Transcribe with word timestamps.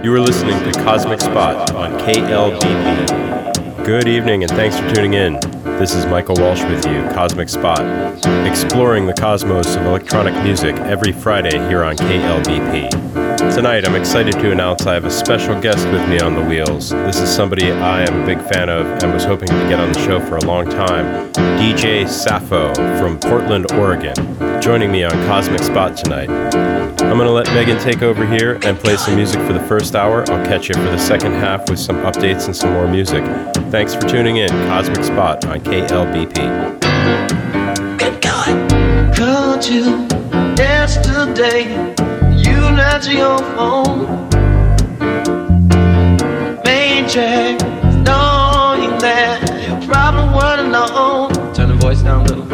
You 0.00 0.14
are 0.14 0.20
listening 0.20 0.56
to 0.62 0.70
Cosmic 0.84 1.20
Spot 1.20 1.74
on 1.74 1.98
KLBP. 1.98 3.84
Good 3.84 4.06
evening 4.06 4.44
and 4.44 4.52
thanks 4.52 4.78
for 4.78 4.88
tuning 4.94 5.14
in. 5.14 5.40
This 5.64 5.92
is 5.92 6.06
Michael 6.06 6.36
Walsh 6.38 6.62
with 6.62 6.86
you, 6.86 7.02
Cosmic 7.12 7.48
Spot, 7.48 7.80
exploring 8.46 9.06
the 9.06 9.12
cosmos 9.12 9.74
of 9.74 9.86
electronic 9.86 10.40
music 10.44 10.76
every 10.76 11.10
Friday 11.10 11.58
here 11.68 11.82
on 11.82 11.96
KLBP. 11.96 13.27
Tonight, 13.54 13.88
I'm 13.88 13.96
excited 13.96 14.34
to 14.34 14.52
announce 14.52 14.86
I 14.86 14.94
have 14.94 15.04
a 15.04 15.10
special 15.10 15.60
guest 15.60 15.84
with 15.88 16.08
me 16.08 16.20
on 16.20 16.34
the 16.34 16.42
wheels. 16.42 16.90
This 16.90 17.18
is 17.20 17.28
somebody 17.28 17.72
I 17.72 18.02
am 18.02 18.22
a 18.22 18.26
big 18.26 18.40
fan 18.52 18.68
of 18.68 18.86
and 19.02 19.12
was 19.12 19.24
hoping 19.24 19.48
to 19.48 19.68
get 19.68 19.80
on 19.80 19.92
the 19.92 19.98
show 19.98 20.20
for 20.20 20.36
a 20.36 20.44
long 20.44 20.66
time 20.66 21.32
DJ 21.58 22.08
Sappho 22.08 22.72
from 22.98 23.18
Portland, 23.18 23.72
Oregon, 23.72 24.14
joining 24.62 24.92
me 24.92 25.02
on 25.02 25.10
Cosmic 25.26 25.62
Spot 25.62 25.96
tonight. 25.96 26.30
I'm 26.30 27.16
going 27.16 27.26
to 27.26 27.32
let 27.32 27.46
Megan 27.48 27.78
take 27.80 28.02
over 28.02 28.24
here 28.24 28.60
and 28.62 28.78
play 28.78 28.96
some 28.96 29.16
music 29.16 29.40
for 29.40 29.52
the 29.52 29.64
first 29.66 29.96
hour. 29.96 30.20
I'll 30.30 30.46
catch 30.46 30.68
you 30.68 30.74
for 30.74 30.82
the 30.82 30.98
second 30.98 31.32
half 31.32 31.68
with 31.68 31.80
some 31.80 31.96
updates 32.02 32.46
and 32.46 32.54
some 32.54 32.72
more 32.72 32.86
music. 32.86 33.24
Thanks 33.72 33.94
for 33.94 34.02
tuning 34.02 34.36
in. 34.36 34.50
Cosmic 34.68 35.02
Spot 35.02 35.44
on 35.46 35.60
KLBP. 35.62 36.78
Good 37.98 38.22
God. 38.22 39.16
Called 39.16 39.66
you 39.66 40.06
yesterday. 40.56 41.97
You 42.78 42.84
not 42.84 43.12
your 43.12 43.38
phone. 43.56 44.28
Major, 46.64 47.58
knowing 48.06 48.94
that 49.02 49.40
your 49.66 49.80
problem 49.88 50.32
was 50.32 50.60
alone. 50.60 51.54
Turn 51.54 51.68
the 51.70 51.74
voice 51.74 52.02
down 52.02 52.26
a 52.26 52.34
little. 52.34 52.46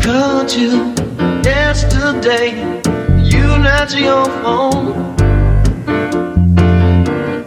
Called 0.00 0.52
you 0.52 0.92
yesterday 1.44 2.82
answer 3.86 4.00
your 4.00 4.24
phone. 4.42 5.14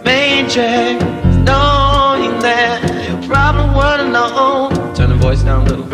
Major, 0.04 0.98
knowing 1.44 2.38
that 2.40 2.80
your 3.08 3.22
problem 3.28 3.74
was 3.74 4.00
alone. 4.00 4.94
Turn 4.94 5.10
the 5.10 5.16
voice 5.16 5.42
down 5.42 5.66
a 5.66 5.70
little. 5.70 5.84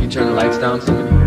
You 0.00 0.08
turn 0.10 0.26
the 0.26 0.32
lights 0.32 0.58
down, 0.58 0.80
Somebody. 0.80 1.19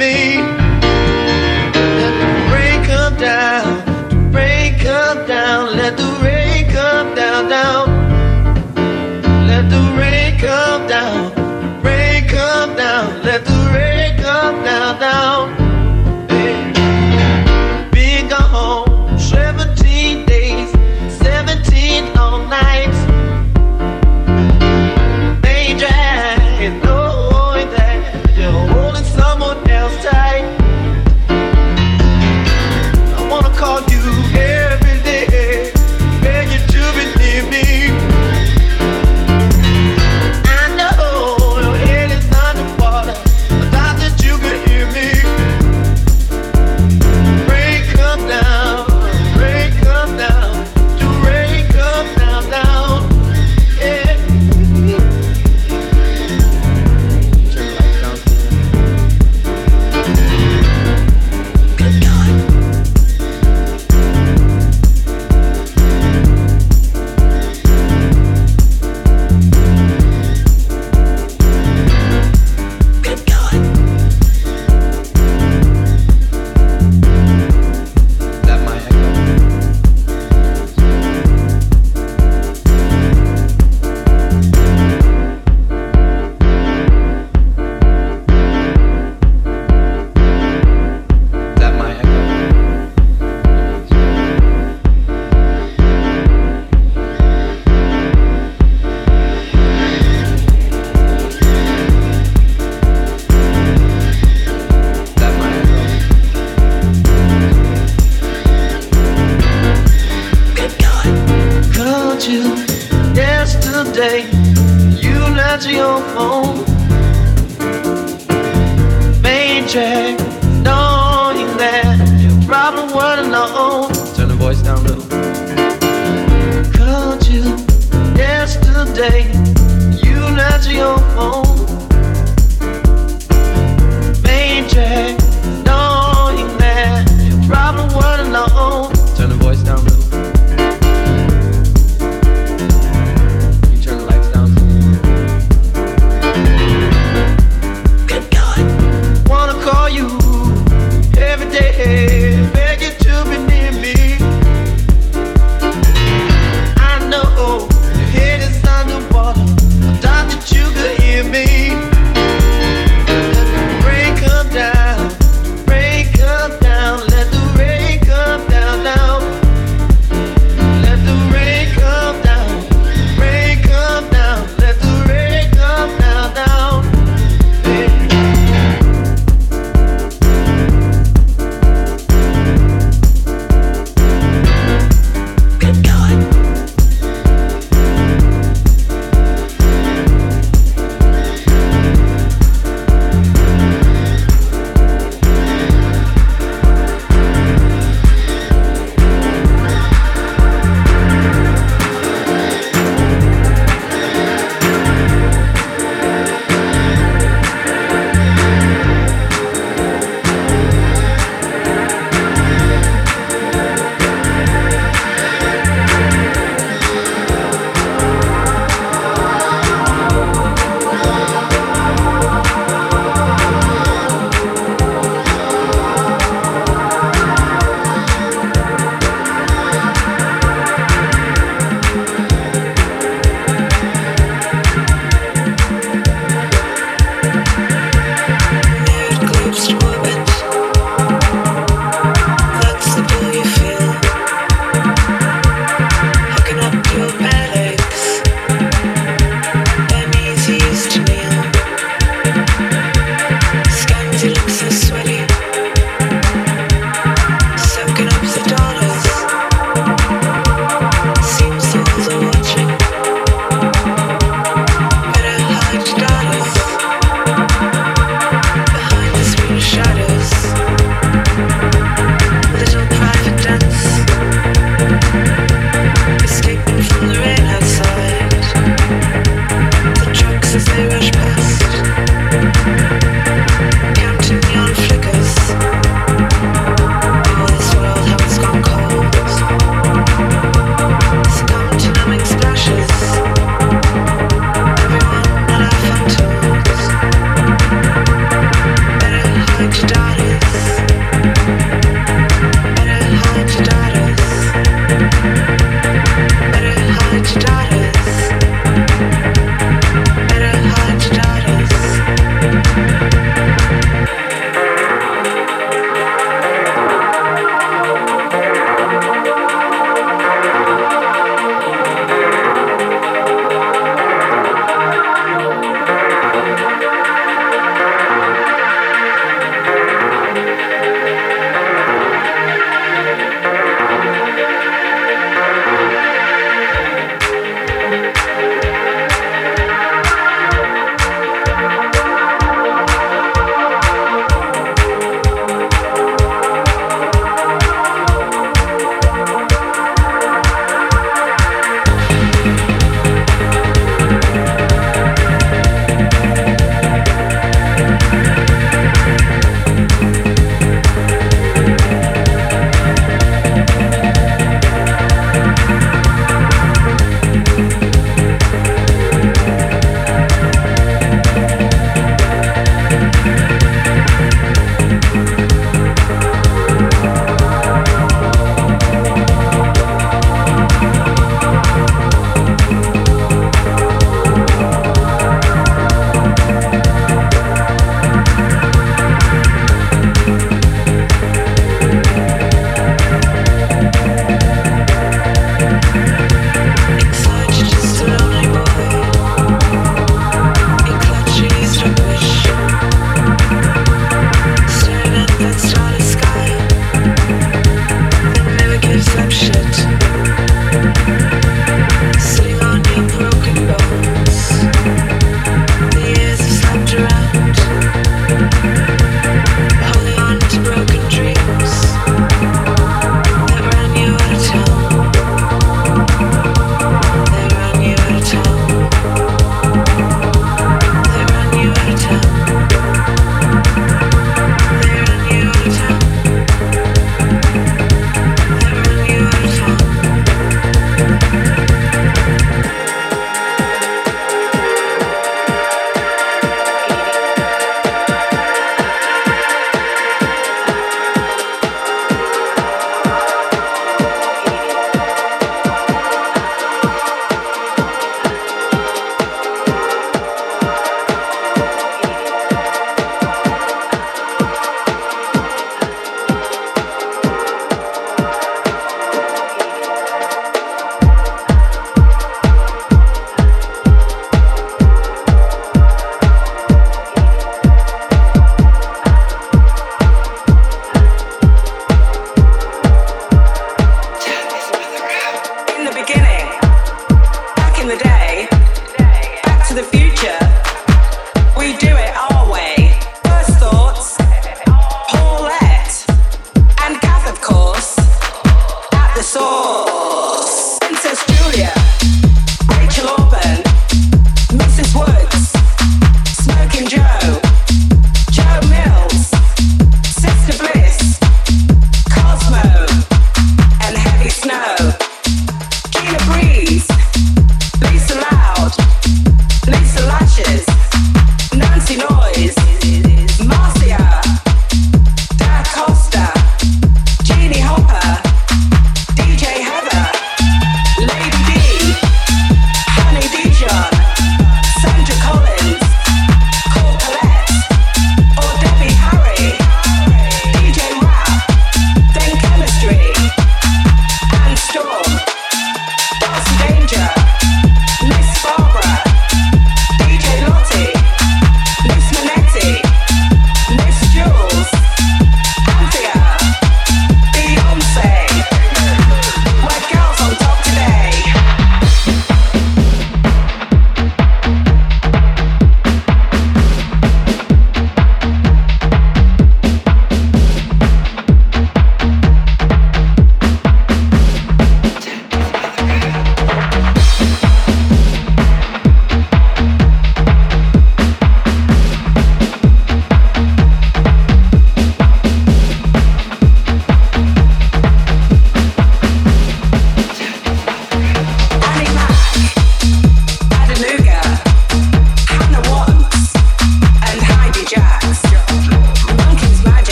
Me. 0.00 0.59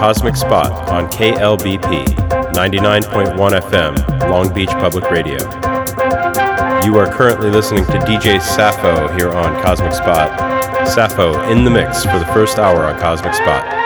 Cosmic 0.00 0.34
Spot 0.34 0.72
on 0.88 1.10
KLBP 1.10 2.06
99.1 2.54 3.36
FM, 3.36 4.30
Long 4.30 4.50
Beach 4.54 4.70
Public 4.70 5.10
Radio. 5.10 5.36
You 6.82 6.96
are 6.96 7.12
currently 7.12 7.50
listening 7.50 7.84
to 7.84 7.98
DJ 7.98 8.40
Sappho 8.40 9.14
here 9.14 9.28
on 9.28 9.62
Cosmic 9.62 9.92
Spot. 9.92 10.88
Sappho 10.88 11.42
in 11.52 11.64
the 11.64 11.70
mix 11.70 12.02
for 12.02 12.18
the 12.18 12.24
first 12.32 12.56
hour 12.56 12.86
on 12.86 12.98
Cosmic 12.98 13.34
Spot. 13.34 13.79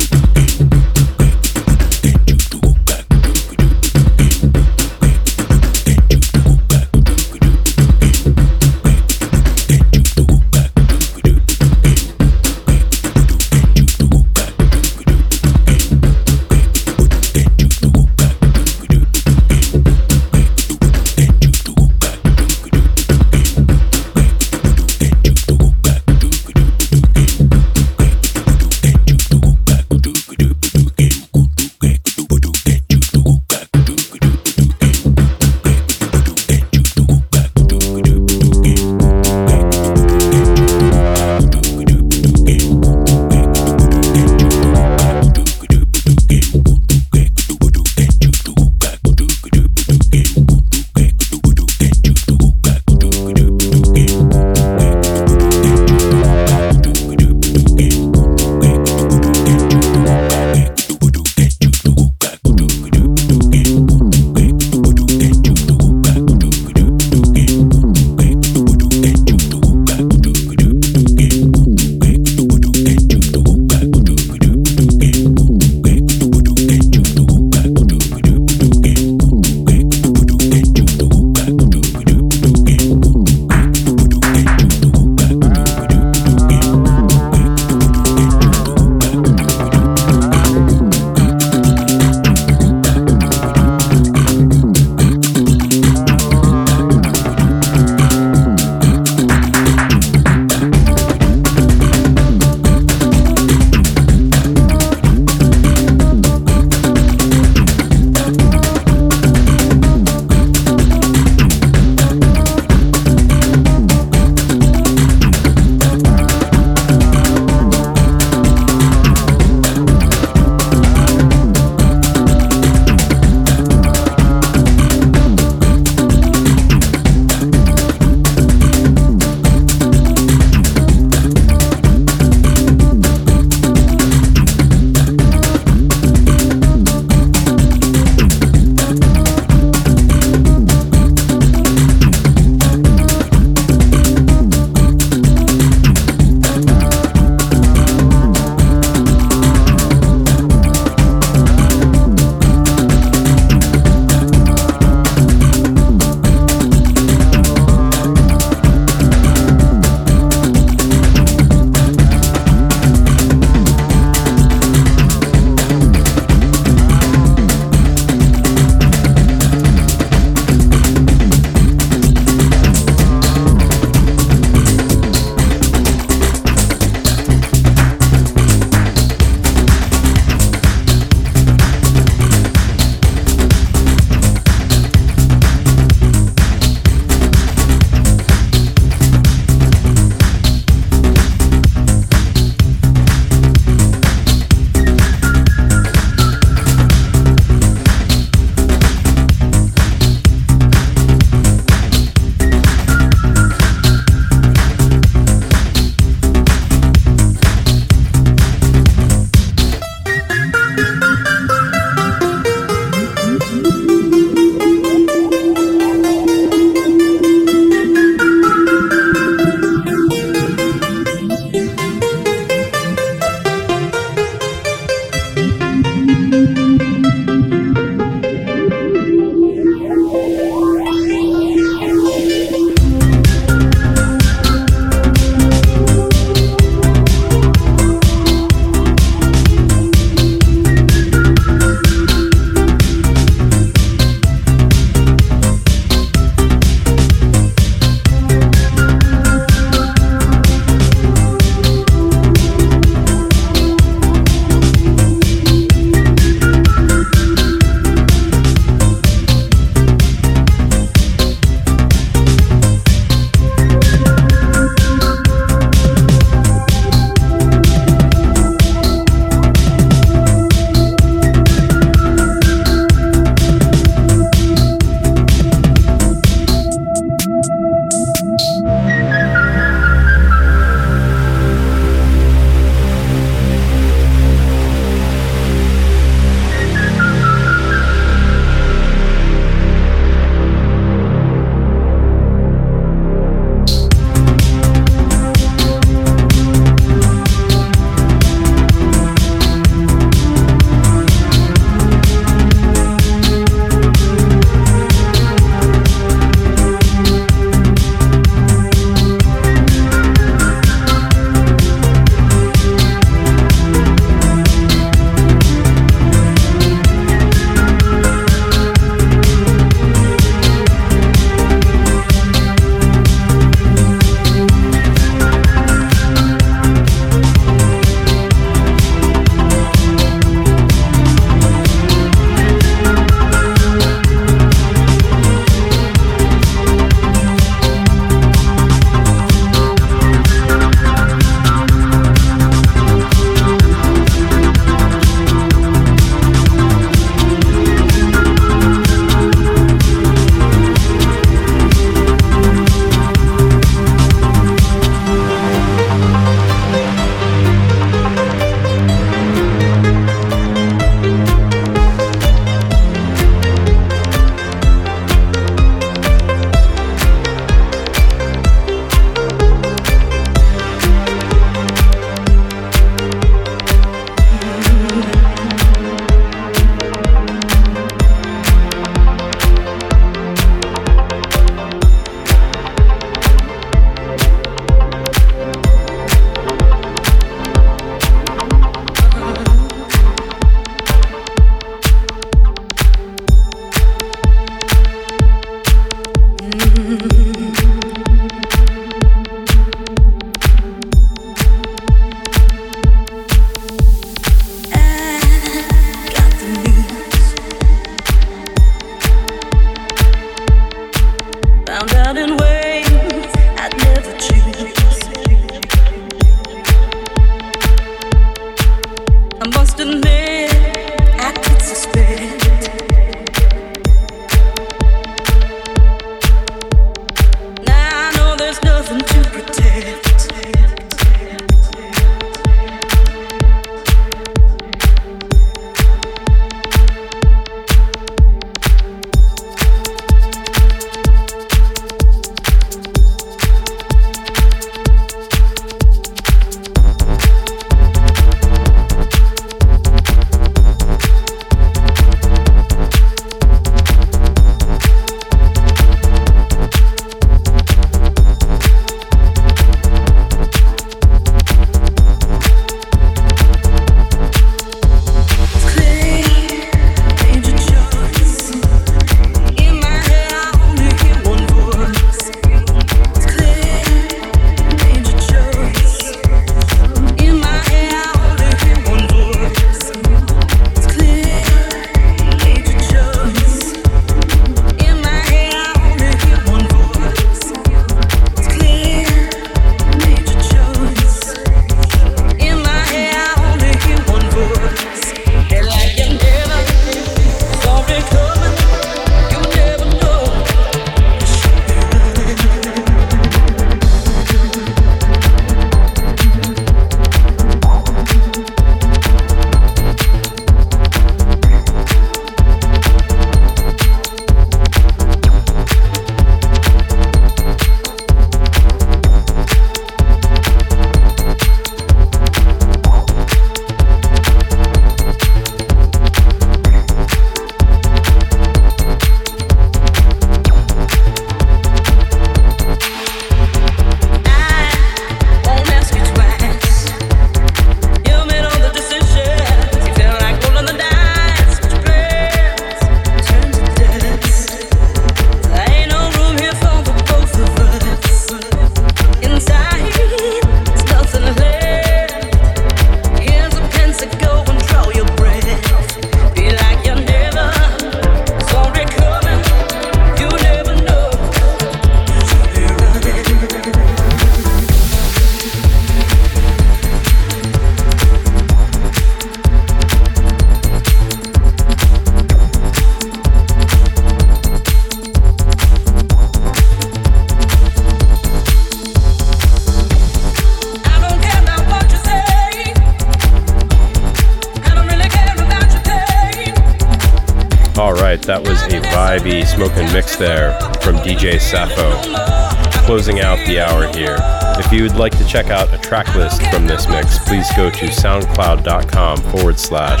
Vibey 589.58 589.68
smoking 589.68 589.92
mix 589.92 590.16
there 590.16 590.58
from 590.80 590.96
DJ 590.96 591.40
Sappho. 591.40 592.86
Closing 592.86 593.20
out 593.20 593.38
the 593.46 593.60
hour 593.60 593.86
here. 593.96 594.16
If 594.58 594.72
you 594.72 594.82
would 594.82 594.96
like 594.96 595.16
to 595.18 595.26
check 595.26 595.50
out 595.50 595.72
a 595.72 595.78
track 595.78 596.14
list 596.14 596.42
from 596.50 596.66
this 596.66 596.88
mix, 596.88 597.18
please 597.26 597.46
go 597.56 597.70
to 597.70 597.86
soundcloud.com 597.86 599.18
forward 599.30 599.58
slash 599.58 600.00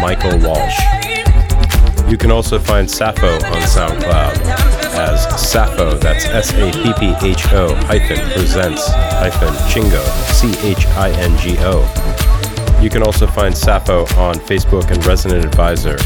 Michael 0.00 0.38
Walsh. 0.38 0.78
You 2.10 2.16
can 2.16 2.30
also 2.30 2.58
find 2.58 2.88
Sappho 2.88 3.34
on 3.34 3.62
SoundCloud 3.62 4.76
as 4.96 5.50
Sappho, 5.50 5.96
that's 5.98 6.24
S 6.26 6.52
A 6.52 6.70
P 6.72 6.92
P 6.98 7.26
H 7.26 7.44
O 7.52 7.74
hyphen 7.74 8.18
presents 8.30 8.86
hyphen 8.88 9.52
Chingo, 9.68 10.04
C 10.32 10.54
H 10.66 10.86
I 10.86 11.10
N 11.10 11.36
G 11.38 11.56
O. 11.60 11.82
You 12.80 12.90
can 12.90 13.02
also 13.02 13.26
find 13.26 13.56
Sappho 13.56 14.02
on 14.16 14.36
Facebook 14.36 14.90
and 14.90 15.04
Resident 15.04 15.44
Advisor, 15.44 15.96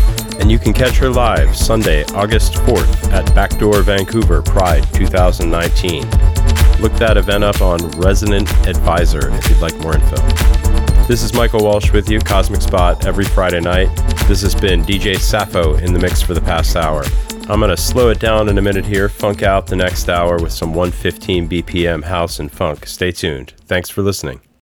and 0.40 0.50
you 0.50 0.58
can 0.58 0.72
catch 0.72 0.96
her 0.96 1.10
live 1.10 1.54
Sunday, 1.54 2.04
August 2.14 2.54
4th 2.54 3.12
at 3.12 3.32
Backdoor 3.34 3.82
Vancouver 3.82 4.42
Pride 4.42 4.82
2019. 4.94 6.02
Look 6.80 6.92
that 6.94 7.16
event 7.16 7.44
up 7.44 7.60
on 7.60 7.78
Resident 7.92 8.50
Advisor 8.66 9.30
if 9.30 9.48
you'd 9.48 9.60
like 9.60 9.76
more 9.78 9.94
info. 9.94 10.16
This 11.06 11.22
is 11.22 11.34
Michael 11.34 11.62
Walsh 11.62 11.92
with 11.92 12.08
you, 12.08 12.20
Cosmic 12.20 12.62
Spot, 12.62 13.04
every 13.04 13.24
Friday 13.24 13.60
night. 13.60 13.94
This 14.28 14.40
has 14.42 14.54
been 14.54 14.82
DJ 14.84 15.18
Sappho 15.18 15.74
in 15.76 15.92
the 15.92 15.98
mix 15.98 16.22
for 16.22 16.34
the 16.34 16.40
past 16.40 16.74
hour. 16.76 17.04
I'm 17.48 17.60
going 17.60 17.70
to 17.70 17.76
slow 17.76 18.10
it 18.10 18.20
down 18.20 18.48
in 18.48 18.56
a 18.58 18.62
minute 18.62 18.86
here, 18.86 19.08
funk 19.08 19.42
out 19.42 19.66
the 19.66 19.76
next 19.76 20.08
hour 20.08 20.38
with 20.38 20.52
some 20.52 20.72
115 20.72 21.48
BPM 21.48 22.04
house 22.04 22.38
and 22.38 22.50
funk. 22.50 22.86
Stay 22.86 23.10
tuned. 23.10 23.54
Thanks 23.66 23.90
for 23.90 24.02
listening. 24.02 24.40